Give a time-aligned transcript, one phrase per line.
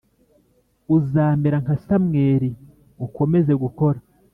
[0.97, 2.49] uzamera nka Samweli
[3.05, 3.99] ukomeze gukora